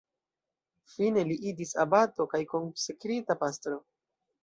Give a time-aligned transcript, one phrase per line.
[0.93, 3.83] Fine li iĝis abato kaj konsekrita pastro.